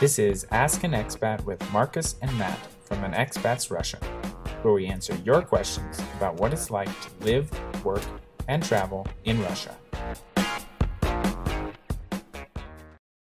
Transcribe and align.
This 0.00 0.18
is 0.18 0.46
Ask 0.50 0.82
an 0.84 0.92
Expat 0.92 1.44
with 1.44 1.60
Marcus 1.72 2.16
and 2.22 2.38
Matt 2.38 2.58
from 2.84 3.04
an 3.04 3.12
Expat's 3.12 3.70
Russia, 3.70 3.98
where 4.62 4.72
we 4.72 4.86
answer 4.86 5.14
your 5.26 5.42
questions 5.42 6.00
about 6.16 6.36
what 6.36 6.54
it's 6.54 6.70
like 6.70 6.88
to 7.02 7.10
live, 7.26 7.50
work, 7.84 8.00
and 8.48 8.64
travel 8.64 9.06
in 9.24 9.42
Russia. 9.42 9.76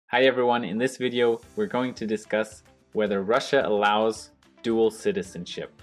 Hi 0.07 0.23
everyone, 0.23 0.63
in 0.63 0.77
this 0.77 0.95
video 0.95 1.41
we're 1.57 1.65
going 1.65 1.93
to 1.95 2.07
discuss 2.07 2.63
whether 2.93 3.23
Russia 3.23 3.61
allows 3.65 4.29
dual 4.63 4.89
citizenship. 4.89 5.81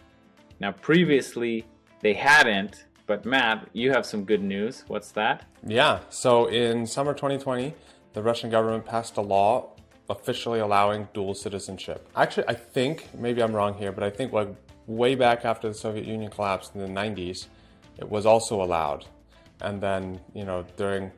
Now 0.60 0.72
previously 0.72 1.66
they 2.00 2.14
hadn't, 2.14 2.86
but 3.06 3.26
Matt, 3.26 3.68
you 3.74 3.90
have 3.90 4.06
some 4.06 4.24
good 4.24 4.42
news. 4.42 4.84
What's 4.88 5.10
that? 5.10 5.44
Yeah, 5.62 6.00
so 6.08 6.46
in 6.46 6.86
summer 6.86 7.12
2020, 7.12 7.74
the 8.14 8.22
Russian 8.22 8.48
government 8.48 8.86
passed 8.86 9.18
a 9.18 9.20
law 9.20 9.72
officially 10.09 10.61
allowing 10.61 11.09
dual 11.14 11.34
citizenship. 11.34 12.08
Actually, 12.17 12.49
I 12.49 12.54
think, 12.54 13.08
maybe 13.14 13.43
I'm 13.43 13.54
wrong 13.54 13.75
here, 13.75 13.93
but 13.93 14.04
I 14.04 14.11
think 14.11 14.32
like 14.32 14.49
way 14.86 15.14
back 15.14 15.44
after 15.44 15.68
the 15.68 15.75
Soviet 15.75 16.07
Union 16.07 16.30
collapsed 16.30 16.75
in 16.75 16.80
the 16.80 17.00
90s, 17.00 17.46
it 17.99 18.08
was 18.08 18.27
also 18.27 18.63
allowed. 18.63 19.07
And 19.61 19.80
then, 19.80 20.21
you 20.35 20.44
know, 20.44 20.64
during 20.77 21.11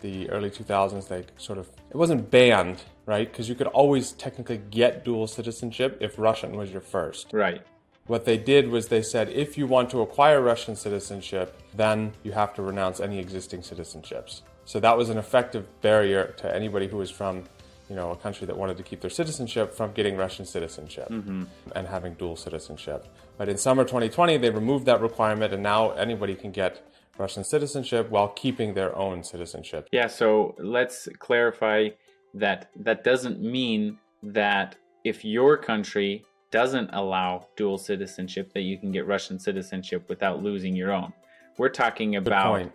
the 0.00 0.28
early 0.30 0.50
2000s, 0.50 1.08
they 1.08 1.24
sort 1.36 1.58
of, 1.58 1.68
it 1.90 1.96
wasn't 1.96 2.30
banned, 2.30 2.82
right? 3.06 3.30
Because 3.30 3.48
you 3.48 3.54
could 3.54 3.68
always 3.68 4.12
technically 4.12 4.60
get 4.70 5.04
dual 5.04 5.26
citizenship 5.26 5.98
if 6.00 6.18
Russian 6.18 6.56
was 6.56 6.72
your 6.72 6.80
first. 6.80 7.28
Right. 7.32 7.62
What 8.06 8.24
they 8.24 8.36
did 8.36 8.68
was 8.68 8.88
they 8.88 9.02
said 9.02 9.28
if 9.28 9.56
you 9.56 9.66
want 9.66 9.90
to 9.90 10.00
acquire 10.00 10.40
Russian 10.40 10.74
citizenship, 10.74 11.62
then 11.74 12.12
you 12.24 12.32
have 12.32 12.52
to 12.54 12.62
renounce 12.62 12.98
any 12.98 13.18
existing 13.18 13.60
citizenships. 13.60 14.42
So 14.64 14.80
that 14.80 14.96
was 14.96 15.08
an 15.08 15.18
effective 15.18 15.66
barrier 15.82 16.34
to 16.38 16.52
anybody 16.54 16.88
who 16.88 16.96
was 16.96 17.10
from 17.10 17.44
you 17.88 17.96
know, 17.96 18.10
a 18.10 18.16
country 18.16 18.46
that 18.46 18.56
wanted 18.56 18.76
to 18.76 18.82
keep 18.82 19.00
their 19.00 19.10
citizenship 19.10 19.74
from 19.74 19.92
getting 19.92 20.16
Russian 20.16 20.46
citizenship 20.46 21.08
mm-hmm. 21.08 21.44
and 21.74 21.86
having 21.86 22.14
dual 22.14 22.36
citizenship. 22.36 23.06
But 23.36 23.48
in 23.48 23.58
summer 23.58 23.84
2020, 23.84 24.38
they 24.38 24.50
removed 24.50 24.86
that 24.86 25.00
requirement, 25.00 25.52
and 25.52 25.62
now 25.62 25.90
anybody 25.92 26.34
can 26.34 26.52
get 26.52 26.88
Russian 27.18 27.44
citizenship 27.44 28.10
while 28.10 28.28
keeping 28.28 28.74
their 28.74 28.96
own 28.96 29.22
citizenship. 29.22 29.88
Yeah, 29.92 30.06
so 30.06 30.54
let's 30.58 31.08
clarify 31.18 31.90
that 32.34 32.70
that 32.76 33.04
doesn't 33.04 33.40
mean 33.40 33.98
that 34.22 34.76
if 35.04 35.24
your 35.24 35.56
country 35.56 36.24
doesn't 36.50 36.90
allow 36.92 37.48
dual 37.56 37.78
citizenship, 37.78 38.52
that 38.54 38.62
you 38.62 38.78
can 38.78 38.92
get 38.92 39.06
Russian 39.06 39.38
citizenship 39.38 40.08
without 40.08 40.42
losing 40.42 40.76
your 40.76 40.92
own. 40.92 41.12
We're 41.58 41.70
talking 41.70 42.16
about 42.16 42.70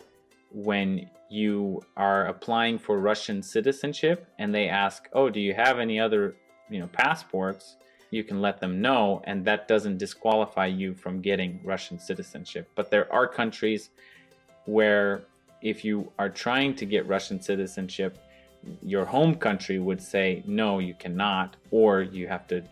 when 0.51 1.09
you 1.29 1.81
are 1.95 2.27
applying 2.27 2.79
for 2.79 2.99
Russian 2.99 3.43
citizenship 3.43 4.27
and 4.39 4.53
they 4.53 4.69
ask, 4.69 5.09
"Oh, 5.13 5.29
do 5.29 5.39
you 5.39 5.53
have 5.53 5.79
any 5.79 5.99
other, 5.99 6.35
you 6.69 6.79
know, 6.79 6.87
passports?" 6.87 7.77
You 8.11 8.23
can 8.23 8.41
let 8.41 8.59
them 8.59 8.81
know 8.81 9.21
and 9.25 9.43
that 9.45 9.67
doesn't 9.67 9.97
disqualify 9.97 10.67
you 10.67 10.93
from 10.93 11.21
getting 11.21 11.59
Russian 11.63 11.99
citizenship. 11.99 12.69
But 12.75 12.89
there 12.89 13.11
are 13.11 13.27
countries 13.27 13.89
where 14.65 15.23
if 15.61 15.83
you 15.83 16.11
are 16.17 16.29
trying 16.29 16.75
to 16.75 16.85
get 16.85 17.05
Russian 17.07 17.41
citizenship, 17.41 18.17
your 18.81 19.05
home 19.05 19.35
country 19.35 19.79
would 19.79 20.01
say, 20.01 20.43
"No, 20.45 20.79
you 20.79 20.93
cannot," 20.93 21.57
or 21.71 22.01
you 22.01 22.27
have 22.27 22.47
to, 22.47 22.63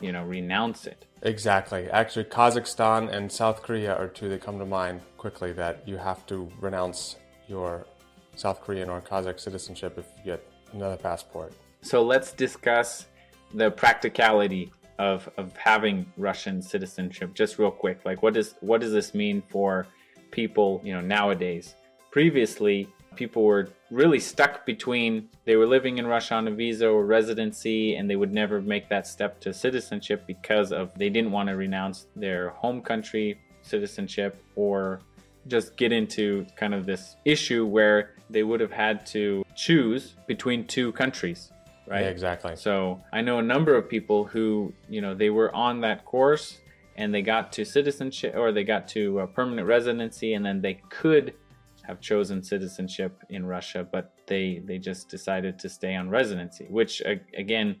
you 0.00 0.12
know, 0.12 0.24
renounce 0.24 0.86
it. 0.86 1.06
Exactly. 1.22 1.88
Actually, 1.90 2.24
Kazakhstan 2.24 3.08
and 3.10 3.30
South 3.30 3.62
Korea 3.62 3.94
are 3.94 4.08
two 4.08 4.28
that 4.28 4.40
come 4.40 4.58
to 4.58 4.66
mind 4.66 5.00
quickly 5.16 5.52
that 5.52 5.86
you 5.86 5.96
have 5.96 6.26
to 6.26 6.50
renounce 6.60 7.16
your 7.48 7.86
South 8.36 8.60
Korean 8.60 8.88
or 8.88 9.00
Kazakh 9.00 9.38
citizenship 9.38 9.98
if 9.98 10.06
you 10.18 10.32
get 10.32 10.46
another 10.72 10.96
passport. 10.96 11.52
So 11.82 12.02
let's 12.02 12.32
discuss 12.32 13.06
the 13.54 13.70
practicality 13.70 14.72
of, 14.98 15.28
of 15.36 15.56
having 15.56 16.06
Russian 16.16 16.62
citizenship 16.62 17.34
just 17.34 17.58
real 17.58 17.70
quick. 17.70 18.00
Like 18.04 18.22
what 18.22 18.34
does 18.34 18.54
what 18.60 18.80
does 18.80 18.92
this 18.92 19.14
mean 19.14 19.42
for 19.48 19.86
people, 20.30 20.80
you 20.84 20.92
know, 20.92 21.00
nowadays? 21.00 21.74
Previously, 22.10 22.88
people 23.16 23.42
were 23.42 23.68
really 23.90 24.20
stuck 24.20 24.64
between 24.64 25.28
they 25.44 25.56
were 25.56 25.66
living 25.66 25.98
in 25.98 26.06
Russia 26.06 26.34
on 26.34 26.48
a 26.48 26.50
visa 26.50 26.88
or 26.88 27.04
residency 27.04 27.96
and 27.96 28.08
they 28.08 28.16
would 28.16 28.32
never 28.32 28.60
make 28.60 28.88
that 28.88 29.06
step 29.06 29.40
to 29.40 29.52
citizenship 29.52 30.24
because 30.26 30.72
of 30.72 30.94
they 30.94 31.10
didn't 31.10 31.30
want 31.30 31.48
to 31.48 31.56
renounce 31.56 32.06
their 32.16 32.50
home 32.50 32.80
country 32.80 33.38
citizenship 33.62 34.42
or 34.56 35.00
just 35.48 35.76
get 35.76 35.92
into 35.92 36.46
kind 36.56 36.74
of 36.74 36.86
this 36.86 37.16
issue 37.24 37.66
where 37.66 38.11
they 38.32 38.42
would 38.42 38.60
have 38.60 38.72
had 38.72 39.04
to 39.06 39.44
choose 39.54 40.14
between 40.26 40.66
two 40.66 40.92
countries 40.92 41.52
right 41.86 42.02
yeah, 42.02 42.08
exactly 42.08 42.56
so 42.56 43.00
i 43.12 43.20
know 43.20 43.38
a 43.38 43.42
number 43.42 43.74
of 43.74 43.88
people 43.88 44.24
who 44.24 44.72
you 44.88 45.00
know 45.00 45.14
they 45.14 45.30
were 45.30 45.54
on 45.54 45.80
that 45.80 46.04
course 46.04 46.58
and 46.96 47.14
they 47.14 47.22
got 47.22 47.52
to 47.52 47.64
citizenship 47.64 48.34
or 48.36 48.52
they 48.52 48.64
got 48.64 48.86
to 48.86 49.28
permanent 49.34 49.66
residency 49.66 50.34
and 50.34 50.44
then 50.44 50.60
they 50.60 50.74
could 50.90 51.34
have 51.82 52.00
chosen 52.00 52.42
citizenship 52.42 53.12
in 53.30 53.44
russia 53.44 53.86
but 53.90 54.12
they 54.26 54.62
they 54.64 54.78
just 54.78 55.08
decided 55.08 55.58
to 55.58 55.68
stay 55.68 55.94
on 55.94 56.08
residency 56.08 56.66
which 56.70 57.02
again 57.36 57.76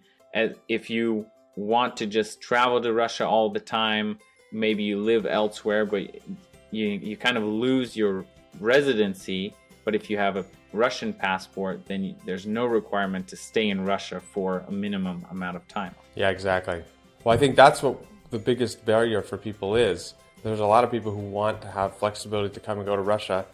if 0.68 0.90
you 0.90 1.24
want 1.56 1.96
to 1.96 2.06
just 2.06 2.40
travel 2.40 2.80
to 2.80 2.92
russia 2.92 3.26
all 3.26 3.50
the 3.50 3.60
time 3.60 4.18
maybe 4.50 4.82
you 4.82 4.98
live 4.98 5.24
elsewhere 5.26 5.86
but 5.86 6.02
you 6.72 6.86
you 6.86 7.16
kind 7.16 7.36
of 7.36 7.44
lose 7.44 7.96
your 7.96 8.24
residency. 8.60 9.54
But 9.84 9.94
if 9.94 10.08
you 10.10 10.16
have 10.18 10.36
a 10.36 10.44
Russian 10.72 11.12
passport, 11.12 11.86
then 11.86 12.04
you, 12.04 12.14
there's 12.24 12.46
no 12.46 12.66
requirement 12.66 13.28
to 13.28 13.36
stay 13.36 13.70
in 13.70 13.84
Russia 13.84 14.20
for 14.20 14.64
a 14.68 14.72
minimum 14.72 15.26
amount 15.30 15.56
of 15.56 15.66
time. 15.68 15.94
Yeah, 16.14 16.30
exactly. 16.30 16.82
Well, 17.24 17.34
I 17.34 17.38
think 17.38 17.56
that's 17.56 17.82
what 17.82 18.04
the 18.30 18.38
biggest 18.38 18.84
barrier 18.84 19.22
for 19.22 19.36
people 19.36 19.76
is. 19.76 20.14
There's 20.42 20.60
a 20.60 20.66
lot 20.66 20.84
of 20.84 20.90
people 20.90 21.12
who 21.12 21.20
want 21.20 21.62
to 21.62 21.68
have 21.68 21.96
flexibility 21.96 22.52
to 22.54 22.60
come 22.60 22.78
and 22.78 22.86
go 22.86 22.96
to 22.96 23.02
Russia, 23.02 23.46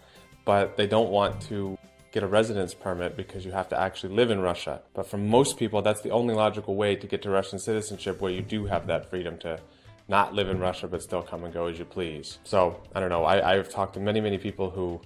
but 0.45 0.77
they 0.77 0.87
don't 0.87 1.11
want 1.11 1.41
to 1.43 1.77
get 2.11 2.23
a 2.23 2.27
residence 2.27 2.73
permit 2.73 3.17
because 3.17 3.45
you 3.45 3.53
have 3.53 3.69
to 3.69 3.79
actually 3.79 4.15
live 4.15 4.31
in 4.31 4.41
Russia. 4.41 4.81
But 4.95 5.07
for 5.07 5.19
most 5.19 5.59
people, 5.59 5.83
that's 5.83 6.01
the 6.01 6.11
only 6.11 6.35
logical 6.35 6.75
way 6.75 6.97
to 6.97 7.07
get 7.07 7.21
to 7.23 7.31
Russian 7.31 7.59
citizenship 7.59 8.21
where 8.21 8.33
you 8.33 8.41
do 8.41 8.65
have 8.67 8.87
that 8.87 9.11
freedom 9.11 9.37
to 9.39 9.61
not 10.09 10.35
live 10.35 10.49
in 10.49 10.59
Russia 10.59 10.89
but 10.89 11.03
still 11.03 11.23
come 11.23 11.45
and 11.45 11.53
go 11.53 11.67
as 11.67 11.79
you 11.79 11.85
please. 11.85 12.39
So 12.45 12.81
I 12.95 13.01
don't 13.01 13.11
know. 13.11 13.27
I, 13.27 13.57
have 13.57 13.69
talked 13.69 13.95
to 13.95 14.01
many, 14.01 14.21
many 14.21 14.39
people 14.39 14.71
who 14.71 15.01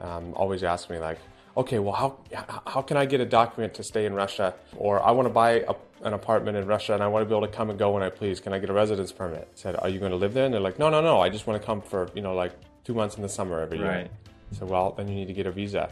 um, 0.00 0.34
always 0.34 0.62
ask 0.62 0.90
me 0.90 0.98
like, 0.98 1.18
okay, 1.56 1.78
well, 1.78 1.94
how 1.94 2.18
how 2.66 2.82
can 2.82 2.96
I 2.96 3.04
get 3.04 3.20
a 3.20 3.26
document 3.26 3.74
to 3.74 3.82
stay 3.82 4.06
in 4.06 4.14
Russia? 4.14 4.54
Or 4.76 5.02
I 5.02 5.10
want 5.10 5.26
to 5.26 5.32
buy 5.32 5.64
a, 5.66 5.74
an 6.02 6.14
apartment 6.14 6.56
in 6.56 6.66
Russia 6.66 6.94
and 6.94 7.02
I 7.02 7.08
want 7.08 7.22
to 7.22 7.28
be 7.28 7.36
able 7.36 7.46
to 7.46 7.52
come 7.52 7.70
and 7.70 7.78
go 7.78 7.90
when 7.90 8.02
I 8.02 8.10
please. 8.10 8.40
Can 8.40 8.52
I 8.52 8.58
get 8.58 8.70
a 8.70 8.72
residence 8.72 9.12
permit? 9.12 9.48
I 9.52 9.56
said, 9.56 9.76
are 9.76 9.88
you 9.88 9.98
going 9.98 10.12
to 10.12 10.16
live 10.16 10.34
there? 10.34 10.44
And 10.44 10.54
they're 10.54 10.60
like, 10.60 10.78
no, 10.78 10.88
no, 10.88 11.00
no. 11.00 11.20
I 11.20 11.28
just 11.28 11.46
want 11.46 11.60
to 11.60 11.66
come 11.66 11.82
for 11.82 12.08
you 12.14 12.22
know 12.22 12.34
like 12.34 12.52
two 12.84 12.94
months 12.94 13.16
in 13.16 13.22
the 13.22 13.28
summer 13.28 13.60
every 13.60 13.78
year. 13.78 13.88
Right. 13.88 14.10
So 14.52 14.66
well, 14.66 14.92
then 14.92 15.08
you 15.08 15.14
need 15.14 15.28
to 15.28 15.34
get 15.34 15.46
a 15.46 15.52
visa. 15.52 15.90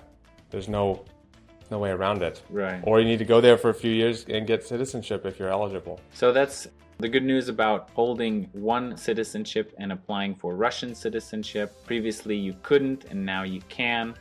There's 0.51 0.69
no 0.69 1.05
no 1.71 1.79
way 1.79 1.91
around 1.91 2.23
it. 2.23 2.43
Right. 2.49 2.81
Or 2.85 3.01
you 3.01 3.07
need 3.07 3.19
to 3.19 3.25
go 3.25 3.41
there 3.41 3.59
for 3.59 3.71
a 3.71 3.75
few 3.75 3.91
years 3.91 4.25
and 4.29 4.47
get 4.47 4.65
citizenship 4.65 5.27
if 5.27 5.39
you're 5.39 5.51
eligible. 5.51 6.01
So 6.15 6.33
that's 6.33 6.69
the 6.99 7.09
good 7.09 7.25
news 7.25 7.49
about 7.49 7.91
holding 7.95 8.49
one 8.53 8.97
citizenship 8.97 9.75
and 9.79 9.93
applying 9.93 10.35
for 10.35 10.57
Russian 10.57 10.95
citizenship. 10.95 11.85
Previously, 11.85 12.37
you 12.37 12.57
couldn't, 12.63 13.05
and 13.05 13.25
now 13.25 13.43
you 13.43 13.61
can. 13.69 14.15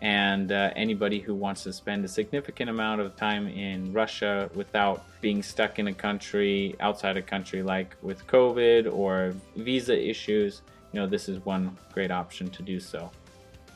And 0.00 0.52
uh, 0.52 0.70
anybody 0.76 1.18
who 1.18 1.34
wants 1.34 1.64
to 1.64 1.72
spend 1.72 2.04
a 2.04 2.08
significant 2.08 2.70
amount 2.70 3.00
of 3.00 3.16
time 3.16 3.48
in 3.48 3.92
Russia 3.92 4.48
without 4.54 5.04
being 5.20 5.42
stuck 5.42 5.78
in 5.78 5.88
a 5.88 5.92
country, 5.92 6.76
outside 6.80 7.16
a 7.16 7.22
country, 7.22 7.62
like 7.62 7.96
with 8.00 8.26
COVID 8.26 8.90
or 8.90 9.34
visa 9.56 9.98
issues, 9.98 10.62
you 10.92 11.00
know, 11.00 11.06
this 11.06 11.28
is 11.28 11.44
one 11.44 11.76
great 11.92 12.10
option 12.12 12.48
to 12.50 12.62
do 12.62 12.78
so. 12.78 13.10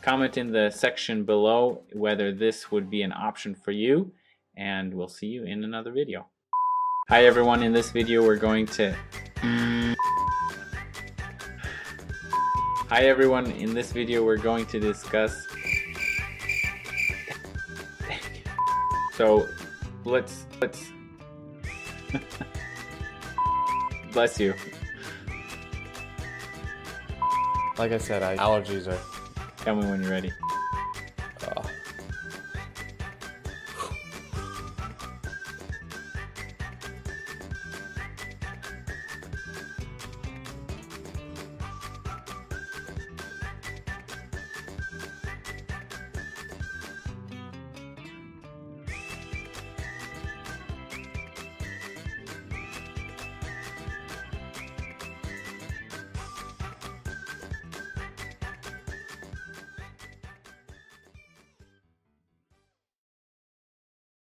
Comment 0.01 0.37
in 0.37 0.53
the 0.53 0.71
section 0.71 1.25
below 1.25 1.83
whether 1.93 2.33
this 2.33 2.71
would 2.71 2.89
be 2.89 3.03
an 3.03 3.13
option 3.13 3.55
for 3.55 3.73
you, 3.73 4.13
and 4.57 4.95
we'll 4.95 5.09
see 5.09 5.27
you 5.27 5.45
in 5.45 5.65
another 5.65 5.91
video. 5.91 6.27
Hi 7.11 7.27
everyone, 7.27 7.63
in 7.63 7.75
this 7.75 7.91
video 7.91 8.23
we're 8.25 8.37
going 8.37 8.65
to... 8.65 8.97
Hi 12.89 13.05
everyone, 13.05 13.51
in 13.51 13.75
this 13.75 13.93
video 13.93 14.25
we're 14.25 14.39
going 14.39 14.65
to 14.67 14.81
discuss... 14.81 15.47
so, 19.13 19.47
let's... 20.07 20.47
let's... 20.63 20.93
Bless 24.15 24.41
you. 24.41 24.55
Like 27.77 27.93
I 27.93 27.99
said, 27.99 28.23
I, 28.23 28.39
allergies 28.39 28.89
are... 28.89 28.99
Tell 29.59 29.77
me 29.77 29.85
when 29.85 30.01
you're 30.01 30.11
ready. 30.11 30.33